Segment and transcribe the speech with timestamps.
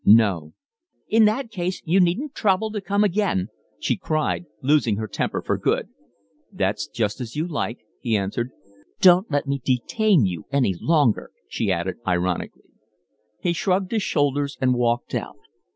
[0.03, 0.53] "No."
[1.09, 5.59] "In that case you needn't trouble to come again," she cried, losing her temper for
[5.59, 5.89] good.
[6.51, 8.49] "That's just as you like," he answered.
[8.99, 12.63] "Don't let me detain you any longer," she added ironically.
[13.41, 15.37] He shrugged his shoulders and walked out.